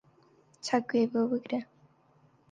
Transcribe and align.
چاک 0.65 0.83
گوێی 0.89 1.07
بۆ 1.11 1.21
بگرە 1.29 1.59